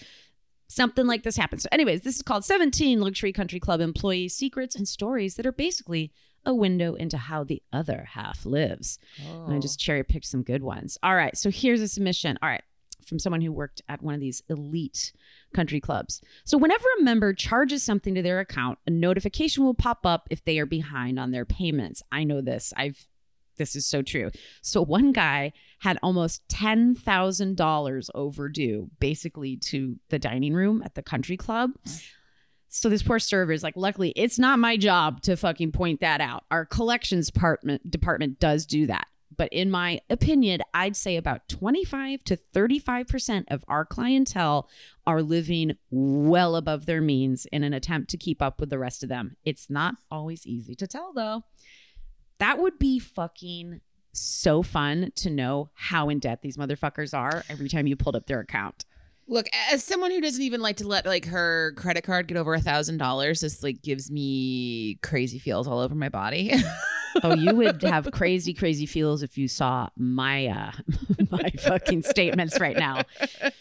[0.68, 1.64] Something like this happens.
[1.64, 5.52] So, anyways, this is called 17 Luxury Country Club Employee Secrets and Stories that are
[5.52, 6.14] basically
[6.46, 8.98] a window into how the other half lives.
[9.20, 9.60] And I oh.
[9.60, 10.98] just cherry picked some good ones.
[11.04, 11.38] All right.
[11.38, 12.40] So here's a submission.
[12.42, 12.64] All right.
[13.06, 15.14] From someone who worked at one of these elite
[15.54, 16.22] country clubs.
[16.44, 20.44] So whenever a member charges something to their account, a notification will pop up if
[20.44, 22.02] they are behind on their payments.
[22.12, 22.74] I know this.
[22.78, 23.08] I've
[23.58, 24.32] this is so true.
[24.62, 31.38] So one guy had almost $10,000 overdue basically to the dining room at the country
[31.38, 31.72] club.
[32.70, 36.22] So this poor server is like, luckily, it's not my job to fucking point that
[36.22, 36.46] out.
[36.50, 39.08] Our collections department department does do that.
[39.36, 44.70] But in my opinion, I'd say about 25 to 35% of our clientele
[45.08, 49.04] are living well above their means in an attempt to keep up with the rest
[49.04, 49.38] of them.
[49.46, 51.44] It's not always easy to tell though.
[52.40, 53.82] That would be fucking
[54.14, 58.28] so fun to know how in debt these motherfuckers are every time you pulled up
[58.28, 58.86] their account.
[59.28, 62.54] Look, as someone who doesn't even like to let like her credit card get over
[62.54, 66.54] a thousand dollars, this like gives me crazy feels all over my body.
[67.24, 70.72] oh, you would have crazy, crazy feels if you saw my uh
[71.32, 73.04] my fucking statements right now.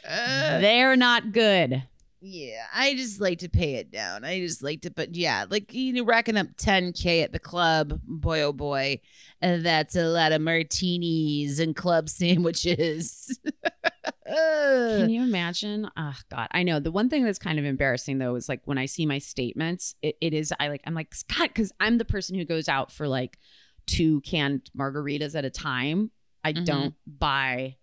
[0.05, 1.83] They're not good.
[2.23, 4.27] Yeah, I just like to pay it down.
[4.27, 7.99] I just like to, but yeah, like you know, racking up 10k at the club,
[8.07, 9.01] boy oh boy,
[9.41, 13.39] that's a lot of martinis and club sandwiches.
[14.99, 15.89] Can you imagine?
[15.97, 16.81] Oh God, I know.
[16.81, 19.95] The one thing that's kind of embarrassing though is like when I see my statements,
[20.03, 22.91] it, it is I like I'm like Scott because I'm the person who goes out
[22.93, 23.39] for like
[23.87, 26.11] two canned margaritas at a time.
[26.45, 26.65] I Mhm.
[26.65, 27.77] don't buy,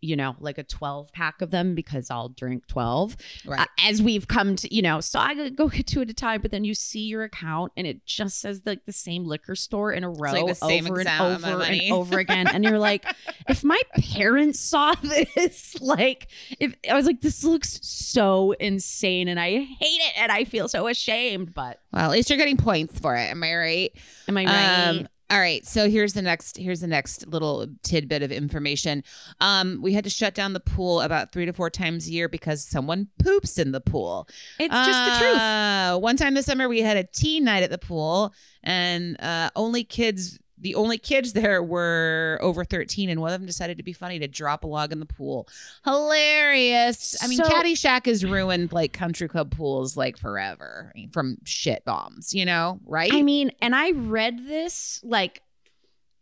[0.00, 3.16] you know, like a 12 pack of them because I'll drink 12.
[3.46, 3.60] Right.
[3.60, 6.40] Uh, as we've come to, you know, so I go get two at a time,
[6.40, 9.92] but then you see your account and it just says like the same liquor store
[9.92, 12.48] in a row like the same over and exact amount of over and over again.
[12.48, 13.04] And you're like,
[13.48, 19.38] if my parents saw this, like, if I was like, this looks so insane and
[19.38, 22.98] I hate it and I feel so ashamed, but well, at least you're getting points
[22.98, 23.30] for it.
[23.30, 23.92] Am I right?
[24.28, 24.88] am I right?
[24.88, 29.04] Um, all right, so here's the next here's the next little tidbit of information.
[29.40, 32.28] Um, we had to shut down the pool about three to four times a year
[32.28, 34.28] because someone poops in the pool.
[34.58, 35.38] it's just the truth.
[35.40, 39.50] Uh, One time this summer, we had a teen night at the pool, and uh,
[39.56, 40.38] only kids.
[40.60, 44.18] The only kids there were over 13, and one of them decided to be funny
[44.18, 45.48] to drop a log in the pool.
[45.84, 47.16] Hilarious.
[47.22, 51.38] I mean, So- Caddyshack has ruined like country club pools like forever I mean, from
[51.44, 53.12] shit bombs, you know, right?
[53.12, 55.42] I mean, and I read this like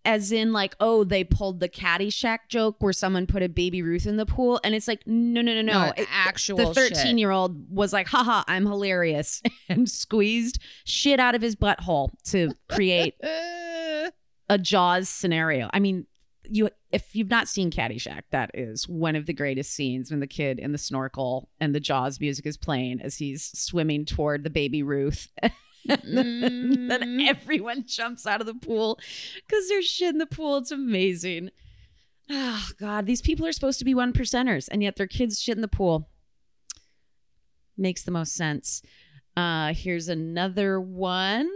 [0.05, 4.07] as in like, oh, they pulled the Caddyshack joke where someone put a baby Ruth
[4.07, 5.73] in the pool, and it's like, no, no, no, no.
[5.87, 11.21] No, It- actual the 13 year old was like, haha, I'm hilarious, and squeezed shit
[11.21, 13.17] out of his butthole to create
[14.49, 15.69] a Jaws scenario.
[15.73, 16.07] I mean,
[16.51, 20.27] you if you've not seen Caddyshack, that is one of the greatest scenes when the
[20.27, 24.51] kid in the snorkel and the Jaws music is playing as he's swimming toward the
[24.51, 25.31] baby Ruth.
[25.43, 25.53] and
[26.05, 27.29] then, then Mm.
[27.29, 28.99] everyone jumps out of the pool
[29.47, 30.57] because there's shit in the pool.
[30.59, 31.51] It's amazing.
[32.31, 35.57] Oh God, these people are supposed to be one percenters, and yet their kids shit
[35.57, 36.09] in the pool.
[37.77, 38.83] Makes the most sense.
[39.37, 41.49] Uh, here's another one.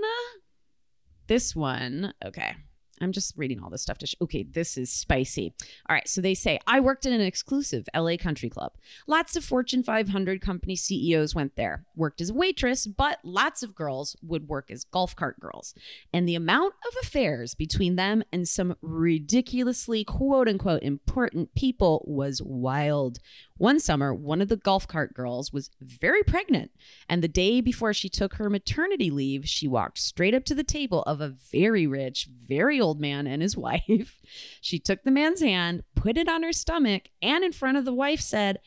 [1.26, 2.55] This one, okay.
[3.03, 5.55] I'm just reading all this stuff to sh- okay, this is spicy.
[5.88, 8.73] All right, so they say I worked in an exclusive LA country club.
[9.07, 11.85] Lots of Fortune 500 company CEOs went there.
[11.97, 15.75] Worked as a waitress, but lots of girls would work as golf cart girls.
[16.12, 22.41] And the amount of affairs between them and some ridiculously quote unquote important people was
[22.43, 23.19] wild.
[23.62, 26.73] One summer, one of the golf cart girls was very pregnant,
[27.09, 30.65] and the day before she took her maternity leave, she walked straight up to the
[30.65, 34.20] table of a very rich, very old man and his wife.
[34.61, 37.94] She took the man's hand, put it on her stomach, and in front of the
[37.94, 38.59] wife said,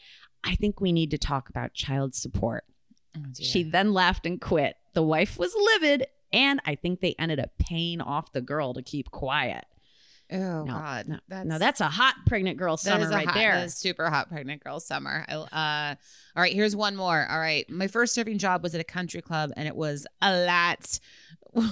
[0.43, 2.65] I think we need to talk about child support.
[3.39, 4.75] She then laughed and quit.
[4.93, 8.81] The wife was livid, and I think they ended up paying off the girl to
[8.83, 9.65] keep quiet.
[10.31, 13.69] Oh No, God, no, that's no, that's a hot pregnant girl summer right hot, there.
[13.69, 15.23] Super hot pregnant girl summer.
[15.29, 15.95] I, uh,
[16.35, 17.27] all right, here's one more.
[17.29, 20.45] All right, my first serving job was at a country club, and it was a
[20.45, 20.99] lot.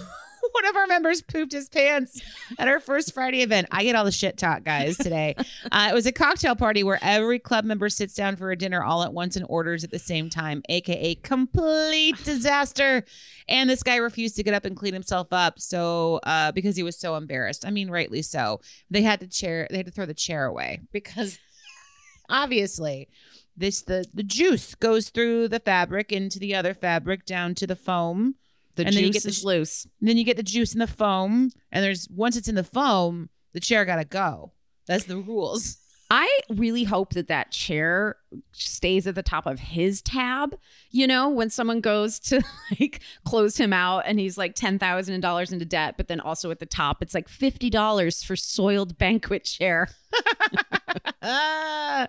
[0.52, 2.22] One of our members pooped his pants
[2.58, 3.68] at our first Friday event.
[3.72, 5.36] I get all the shit talk, guys, today.
[5.72, 8.84] Uh, it was a cocktail party where every club member sits down for a dinner
[8.84, 13.04] all at once and orders at the same time, aka complete disaster.
[13.48, 16.84] And this guy refused to get up and clean himself up, so uh, because he
[16.84, 17.66] was so embarrassed.
[17.66, 18.62] I mean, rightly so.
[18.90, 19.68] They had to chair.
[19.70, 21.40] They had to throw the chair away because
[22.30, 23.10] obviously
[23.56, 27.76] this the the juice goes through the fabric into the other fabric down to the
[27.76, 28.36] foam.
[28.76, 29.86] The and then you get the is loose.
[30.00, 32.64] And then you get the juice in the foam, and there's once it's in the
[32.64, 34.54] foam, the chair gotta go.
[34.88, 35.78] That's the rules.
[36.16, 38.18] I really hope that that chair
[38.52, 40.56] stays at the top of his tab.
[40.92, 42.44] You know, when someone goes to
[42.80, 46.52] like close him out and he's like ten thousand dollars into debt, but then also
[46.52, 49.90] at the top it's like fifty dollars for soiled banquet chair.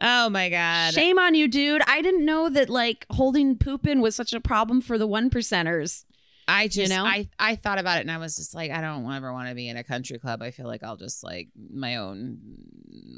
[0.00, 0.92] Oh my god.
[0.92, 1.82] Shame on you, dude.
[1.86, 5.30] I didn't know that like holding poop in was such a problem for the one
[5.30, 6.04] percenters.
[6.46, 7.04] I just know?
[7.04, 9.54] I I thought about it and I was just like I don't ever want to
[9.54, 10.42] be in a country club.
[10.42, 12.38] I feel like I'll just like my own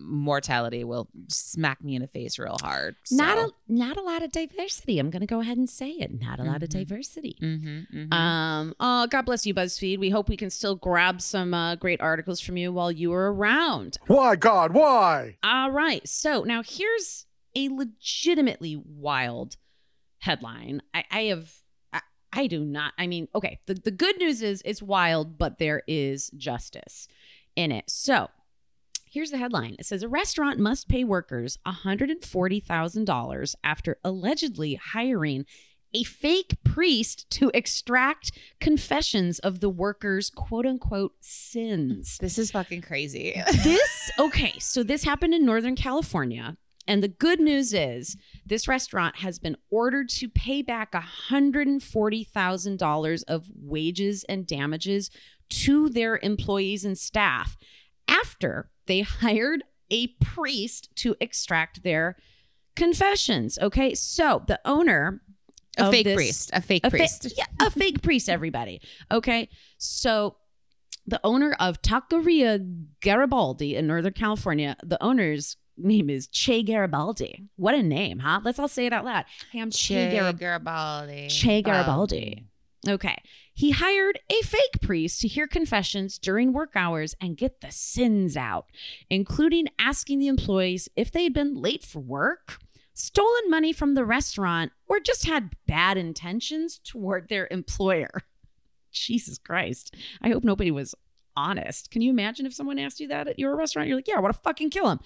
[0.02, 2.96] mortality will smack me in the face real hard.
[3.10, 4.98] Not a not a lot of diversity.
[4.98, 6.20] I'm gonna go ahead and say it.
[6.20, 6.72] Not a lot of Mhm.
[6.72, 7.36] diversity.
[7.42, 8.74] mm-hmm, Um.
[8.80, 9.98] Oh, God bless you, BuzzFeed.
[9.98, 13.32] We hope we can still grab some uh, great articles from you while you are
[13.32, 13.98] around.
[14.06, 15.36] Why, God, why?
[15.42, 16.06] All right.
[16.08, 19.56] So now here's a legitimately wild
[20.18, 20.82] headline.
[20.94, 21.52] I, I have.
[22.36, 22.92] I, do not.
[22.98, 23.58] I mean, okay.
[23.66, 27.08] The the good news is it's wild, but there is justice
[27.54, 27.90] in it.
[27.90, 28.28] So.
[29.08, 29.76] Here's the headline.
[29.78, 35.46] It says a restaurant must pay workers $140,000 after allegedly hiring
[35.94, 42.18] a fake priest to extract confessions of the workers' quote unquote sins.
[42.18, 43.42] This is fucking crazy.
[43.64, 46.58] This, okay, so this happened in Northern California.
[46.88, 53.46] And the good news is this restaurant has been ordered to pay back $140,000 of
[53.54, 55.10] wages and damages
[55.48, 57.56] to their employees and staff
[58.08, 62.16] after they hired a priest to extract their
[62.74, 63.58] confessions.
[63.60, 65.22] Okay, so the owner
[65.78, 66.50] a fake this- priest.
[66.52, 67.32] A fake a fa- priest.
[67.36, 68.80] yeah, a fake priest, everybody.
[69.10, 69.48] Okay.
[69.78, 70.36] So
[71.06, 77.44] the owner of Taqueria Garibaldi in Northern California, the owner's name is Che Garibaldi.
[77.56, 78.40] What a name, huh?
[78.44, 79.24] Let's all say it out loud.
[79.52, 80.38] Hey, I'm Che, Che Garibaldi.
[80.38, 81.28] Garibaldi.
[81.28, 82.44] Che um, Garibaldi.
[82.88, 83.16] Okay.
[83.52, 88.36] He hired a fake priest to hear confessions during work hours and get the sins
[88.36, 88.66] out,
[89.08, 92.58] including asking the employees if they had been late for work,
[92.92, 98.10] stolen money from the restaurant, or just had bad intentions toward their employer.
[98.92, 99.94] Jesus Christ.
[100.22, 100.94] I hope nobody was
[101.36, 101.90] honest.
[101.90, 103.88] Can you imagine if someone asked you that at your restaurant?
[103.88, 105.00] You're like, yeah, I want to fucking kill him.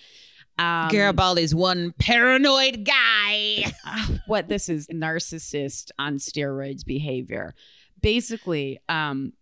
[0.61, 3.73] Um, Garibaldi's one paranoid guy.
[4.27, 7.55] what this is narcissist on steroids behavior
[8.01, 9.33] basically um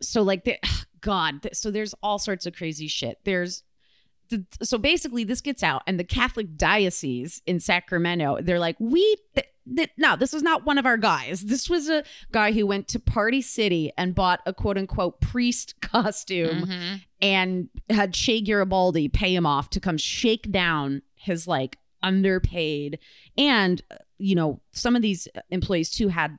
[0.00, 0.56] so like the
[1.00, 3.62] god th- so there's all sorts of crazy shit there's
[4.30, 9.16] the, so basically this gets out and the catholic diocese in sacramento they're like we
[9.34, 11.42] th- th- no this was not one of our guys.
[11.42, 15.80] This was a guy who went to party city and bought a quote unquote priest
[15.80, 17.00] costume Mhm.
[17.22, 22.98] and had Che Garibaldi pay him off to come shake down his like underpaid
[23.38, 26.38] and uh, you know some of these employees too had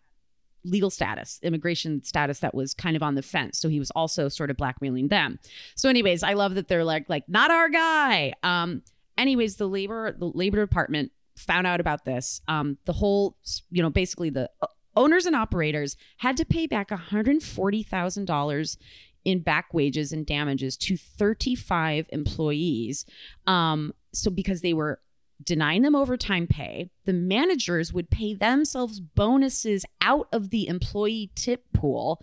[0.64, 3.60] legal status immigration status that was kind of on the fence.
[3.60, 5.38] So he was also sort of blackmailing them.
[5.76, 8.34] So anyways i love that they're like like not our guy.
[8.44, 8.82] Um
[9.18, 13.36] anyways the labor the labor department found out about this um the whole
[13.70, 18.78] you know basically the uh, owners and operators had to pay back $140,000
[19.24, 23.06] in back wages and damages to 35 employees.
[23.48, 25.00] Um, so because they were
[25.44, 31.66] denying them overtime pay, the managers would pay themselves bonuses out of the employee tip
[31.74, 32.22] pool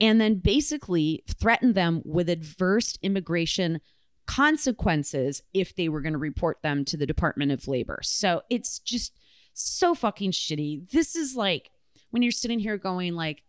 [0.00, 3.80] and then basically threaten them with adverse immigration
[4.26, 8.00] consequences if they were going to report them to the Department of Labor.
[8.02, 9.12] So it's just
[9.54, 10.90] so fucking shitty.
[10.90, 11.70] This is like
[12.10, 13.42] when you're sitting here going like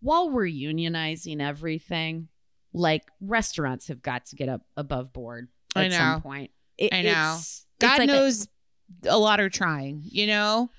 [0.00, 2.28] while we're unionizing everything,
[2.72, 5.96] like restaurants have got to get up above board I at know.
[5.98, 6.50] some point.
[6.78, 7.38] It- I know.
[7.78, 8.48] God like a- knows
[9.06, 10.70] a lot are trying, you know?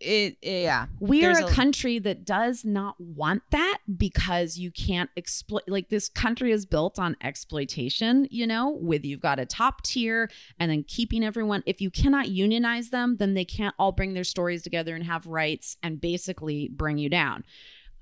[0.00, 0.86] It, it- yeah.
[1.00, 5.88] we are a, a- country that does not want that because you can't exploit like
[5.88, 10.70] this country is built on exploitation you know with you've got a top tier and
[10.70, 14.62] then keeping everyone if you cannot unionize them then they can't all bring their stories
[14.62, 17.42] together and have rights and basically bring you down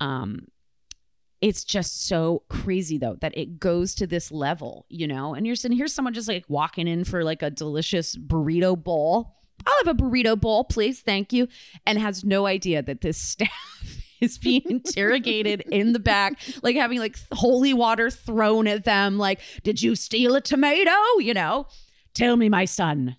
[0.00, 0.40] um
[1.40, 5.54] it's just so crazy though that it goes to this level you know and you're
[5.54, 9.98] sitting here's someone just like walking in for like a delicious burrito bowl I'll have
[9.98, 11.00] a burrito bowl, please.
[11.00, 11.48] Thank you.
[11.86, 13.50] And has no idea that this staff
[14.20, 19.18] is being interrogated in the back, like having like holy water thrown at them.
[19.18, 20.90] Like, did you steal a tomato?
[21.18, 21.66] You know,
[22.14, 23.16] tell me, my son.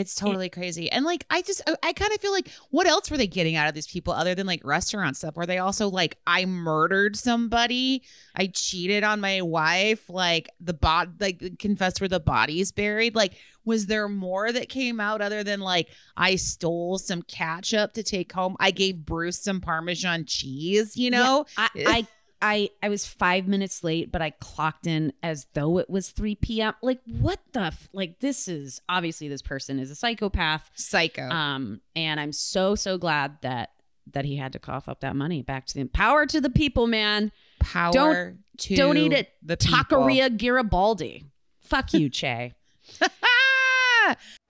[0.00, 0.90] It's totally crazy.
[0.90, 3.56] And like I just I, I kind of feel like what else were they getting
[3.56, 5.36] out of these people other than like restaurant stuff?
[5.36, 8.02] Were they also like I murdered somebody,
[8.34, 13.14] I cheated on my wife, like the bot like confessed where the body's buried?
[13.14, 13.34] Like
[13.64, 18.32] was there more that came out other than like I stole some ketchup to take
[18.32, 18.56] home?
[18.58, 21.44] I gave Bruce some parmesan cheese, you know?
[21.56, 22.06] I, I
[22.42, 26.34] I I was five minutes late, but I clocked in as though it was three
[26.34, 26.74] p.m.
[26.82, 28.20] Like what the f- like?
[28.20, 30.70] This is obviously this person is a psychopath.
[30.74, 31.28] Psycho.
[31.28, 33.70] Um, and I'm so so glad that
[34.12, 36.86] that he had to cough up that money back to the power to the people,
[36.86, 37.30] man.
[37.60, 39.78] Power don't- to Don't eat it, the people.
[40.00, 41.24] Taqueria Garibaldi.
[41.62, 42.52] Fuck you, Che.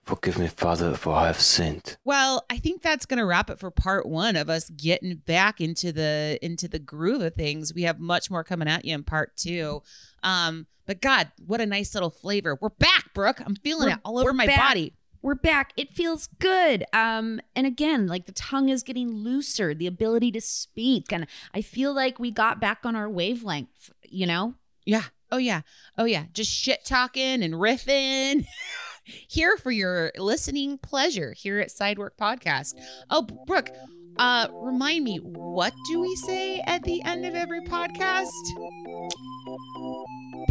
[0.03, 1.97] Forgive me, Father, for I have sinned.
[2.03, 5.61] Well, I think that's going to wrap it for part one of us getting back
[5.61, 7.73] into the into the groove of things.
[7.73, 9.83] We have much more coming at you in part two.
[10.23, 12.57] Um, but God, what a nice little flavor.
[12.59, 13.41] We're back, Brooke.
[13.45, 14.57] I'm feeling We're- it all over my back.
[14.59, 14.93] body.
[15.21, 15.71] We're back.
[15.77, 16.83] It feels good.
[16.93, 21.61] Um, and again, like the tongue is getting looser, the ability to speak, and I
[21.61, 23.91] feel like we got back on our wavelength.
[24.03, 25.03] You know, Yeah.
[25.31, 25.61] Oh yeah.
[25.95, 26.25] Oh yeah.
[26.33, 28.45] Just shit talking and riffing.
[29.03, 32.73] here for your listening pleasure here at Sidework Podcast.
[33.09, 33.69] Oh, Brooke,
[34.17, 38.29] uh, remind me, what do we say at the end of every podcast?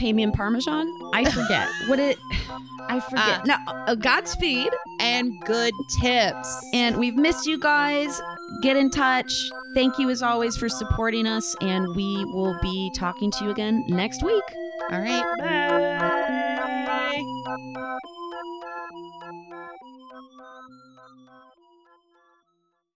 [0.01, 0.90] pay me in Parmesan.
[1.12, 2.18] I forget what it.
[2.88, 3.40] I forget.
[3.40, 4.70] Uh, no, uh, Godspeed.
[4.98, 6.70] And good tips.
[6.72, 8.20] And we've missed you guys.
[8.62, 9.32] Get in touch.
[9.74, 13.84] Thank you as always for supporting us, and we will be talking to you again
[13.88, 14.42] next week.
[14.90, 15.24] All right.
[17.46, 18.30] Bye.